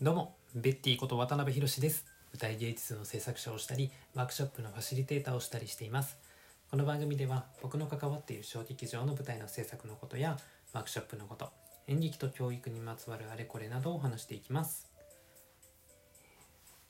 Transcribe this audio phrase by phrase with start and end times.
[0.00, 2.06] どうもベッティこと渡辺博です。
[2.32, 6.18] 舞台芸術の制作者をしたりワークショップのファシリテーターをしたりしています。
[6.70, 10.38] この番組では僕の関わっている小劇場の舞台の制作のことや
[10.72, 11.50] ワークショップのこと
[11.88, 14.88] 演劇と教育にまつわるあれこれなどを話していきます。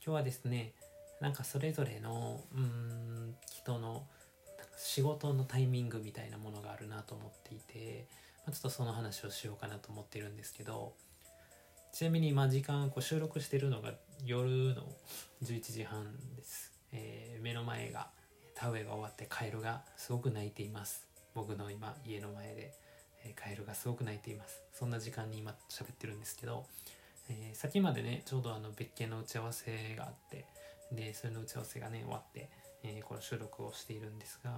[0.05, 0.75] 今日はですね
[1.23, 4.07] なんかそれぞれのうん人の
[4.77, 8.07] 仕事のタイミングみたいなものがあるなと思っていて、
[8.45, 10.93] まあ、ちょっとその話をしようかなと思ってるんですけど
[11.99, 13.91] ちなみに今時間こう収録してるのが
[14.25, 14.85] 夜の
[15.43, 16.05] 11時半
[16.37, 18.07] です、えー目の前が
[18.55, 21.09] 田植えが終わってカエルがすごく鳴いています。
[21.35, 22.73] 僕の今家の前で、
[23.25, 24.63] えカエルがすごく鳴いています。
[24.73, 26.67] そんな時間に今喋ってるんですけど、
[27.31, 30.45] えー先までねちょうどあの別件の打ち合わせがあって
[30.93, 32.49] でそれの打ち合わせがね終わって、
[32.85, 34.53] えーこの収録をしているんですが、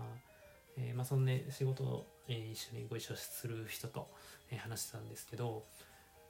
[0.77, 4.11] えーまあそのね仕事を、えー一緒にご一緒する人と、
[4.51, 5.65] え話してたんですけど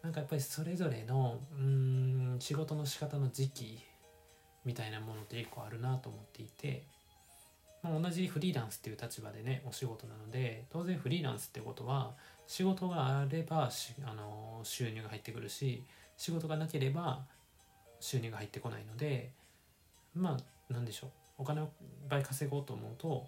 [0.02, 3.78] なんかやっぱりそれぞれのうん仕事の仕方の時期
[4.64, 6.84] みたいなものって結構あるなと思っていて、
[7.82, 12.12] まあ、同じフリーランスっていう立場でねお仕事なので当然フリーランスってことは
[12.46, 13.70] 仕事があれば
[14.04, 15.84] あの収入が入ってくるし
[16.16, 17.20] 仕事がなければ
[18.00, 19.30] 収入が入ってこないので
[20.14, 20.36] ま
[20.70, 21.70] あなんでしょうお金をいっ
[22.08, 23.26] ぱい稼ごうと思うと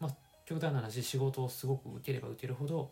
[0.00, 0.14] まあ
[0.46, 2.90] 極端な話仕事をすごく受ければ受けるほど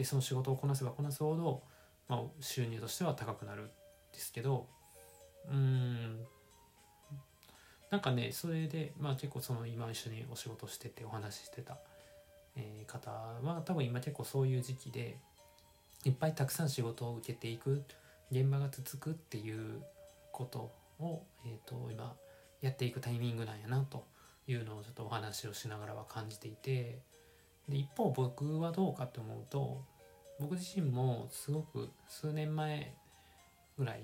[0.00, 1.62] でその仕事をこなせばこなすほど、
[2.08, 4.66] まあ、収入としては高くなるんですけど
[5.46, 6.24] うーん。
[7.90, 11.76] なんかねそれで、まあ、結構その今一緒にお仕事しててお話ししてた、
[12.56, 15.18] えー方は多分今結構そういう時期で
[16.06, 17.84] いっぱいたくさん仕事を受けていく
[18.32, 19.82] 現場が続くっていう
[20.32, 22.14] ことを、えー、と今
[22.62, 24.06] やっていくタイミングなんやなと
[24.48, 27.00] いうのをちょっとお話をしながらは感じていて
[27.70, 29.80] で一方僕はどうかと思うと
[30.40, 32.92] 僕自身もすごく数年前
[33.78, 34.00] ぐらい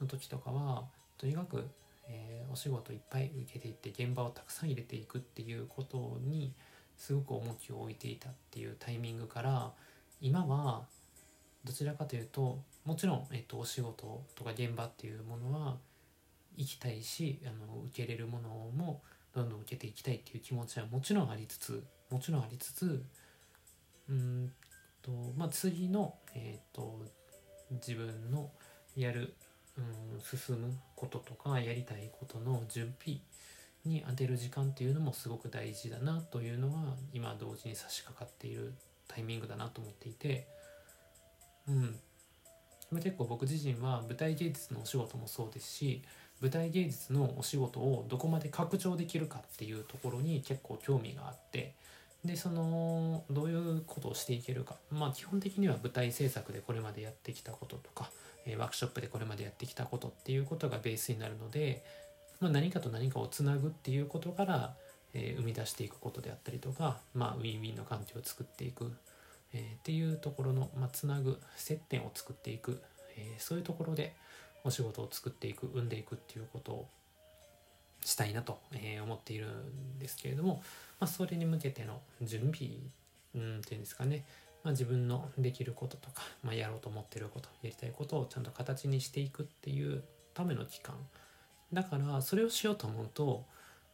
[0.00, 0.84] の時とかは
[1.18, 1.64] とにかく、
[2.08, 6.54] えーお仕事いっぱい受けていって現場をたくさん入れていくっていうことに
[6.96, 9.72] すごく重きを置いていたっていうタイミングから
[10.20, 10.84] 今は
[11.64, 15.76] どちらかというともちろん、えっとお仕事とか現場っていうものは
[16.56, 19.02] 行きたいしあの受けれるものも
[19.34, 23.04] どんどん受けていきたいっていう気持ちはもちろんありつつもちろんありつつ
[24.08, 24.52] うん
[25.02, 27.00] とまあ次の、えー、と
[27.70, 28.50] 自分の
[28.96, 29.34] やる、
[29.76, 33.20] うん、進むこととかやりたいことの準備
[33.84, 38.74] に当てる時間っていうのもすごく大事だなというのは今同時に差し掛かっている
[39.08, 40.46] タイミングだなと思っていて
[41.68, 41.98] うん。
[42.94, 46.02] 結構僕自身は舞台芸術のお仕事もそうですし
[46.40, 51.74] 舞台芸術のお仕事をどこまで拡張できるかっていうところに結構興味があって
[52.24, 54.76] でそのどういうことをしていけるか。
[54.90, 58.10] まあ基本的には舞台制作でこれまでやってきたこととか、
[58.44, 61.84] えーワークショップでこれまでやってきたことっていうことがベースになるので、
[62.40, 64.74] まあ、何かと何かをつなぐっていうことから、
[65.14, 68.92] えー生み出していくことであったりとか、まあ、ウィンウィンの関係を作っていく、
[69.52, 72.82] えーっていうところの、まあ、つなぐ接点を作っていく、
[73.16, 74.14] えーそういうところで
[74.66, 76.88] お仕事を作っていく生んでいくっていうことを
[78.04, 80.62] したいなと、え思っているんですけれども、
[81.00, 82.70] まあ、それに向けての準備、
[83.34, 84.24] うん、っていうんですかね、
[84.62, 90.02] まあ、自分のできることとか、まあ、やろうと思ってることやりたいことをちゃんと形にしていくっていう
[90.34, 90.94] ための期間
[91.72, 93.44] だからそれをしようと思うと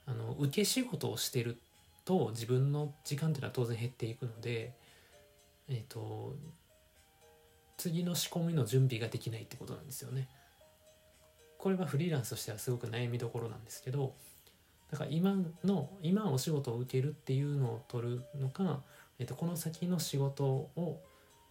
[0.06, 1.56] あの受け仕事をしてる
[2.04, 4.72] と自分の時間っていうのは当然減っていくので
[5.68, 6.34] えっ、と
[7.78, 10.28] 次の仕込みの準備ができないってことなんですよね。
[11.62, 14.14] これはフリーランスとしてはすごく悩みどころなんですけど
[14.90, 18.80] だから今の今お仕事を受けるっていうのを取るのか、
[19.20, 21.00] えっとこの先の仕事を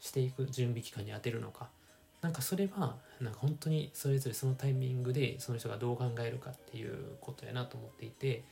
[0.01, 1.69] していく準備期間に当てるのか。
[2.21, 8.43] なんかそれはなんか本当にそれぞれそのタイミングでその人がどう考えるかっていうことやなと思っていて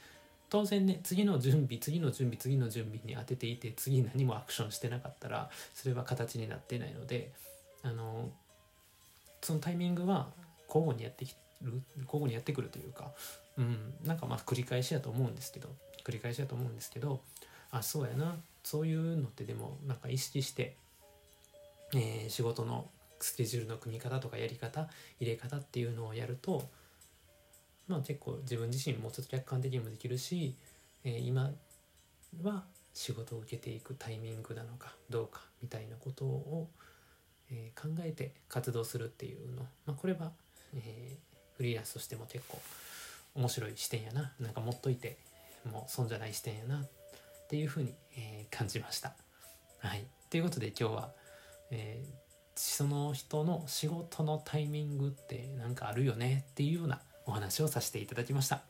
[0.49, 7.31] 当然ね次の準備次の準備次の準備に当てていて次何もアクションしてなかったらそれは形になってないので
[7.83, 8.31] あの
[9.41, 10.29] そのタイミングは
[10.67, 13.11] 交互にやってきる交互にやってくるというか、
[13.57, 15.69] うん、なんかまあ繰り返しやと思うんですけど
[16.03, 17.21] 繰り返しやと思うんですけど
[17.71, 20.75] あそうやなそういうのってでもなんか意識して、
[21.93, 22.89] えー仕事の
[23.21, 24.87] スケジュールの組み方とかやり方
[25.19, 26.63] 入れ方っていうのをやると
[27.87, 30.55] まあ結構自分自身もちょっと客観的にもできるし、
[31.03, 31.51] えー今
[32.43, 32.63] は
[32.93, 36.67] 仕事を受けていくタイミングなのかどうかみたいなことを、
[37.51, 40.31] えー考えて活動するっていうの、まあ、これは、
[40.75, 41.28] えー
[41.59, 42.57] フリーランスとしても結構
[43.35, 44.31] 面白い視点やな。
[44.39, 45.17] なんか持っといて
[45.69, 46.87] もう損じゃない視点やなっ
[47.49, 49.13] ていうふうに、えー感じました。
[49.79, 51.11] はい、ということで今日は、
[51.69, 52.19] えー
[52.61, 58.61] その人の仕事のタイミングって何かあるよねっていうようなお話をさせていただきました。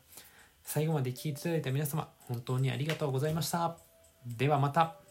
[0.63, 3.77] 最後まで聞いていただいた皆様本当にありがとうございました。
[4.27, 5.08] ではまた。